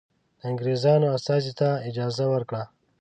د 0.39 0.41
انګرېزانو 0.49 1.07
استازي 1.17 1.53
ته 1.59 1.69
اجازه 1.89 2.25
ورکړه. 2.33 2.63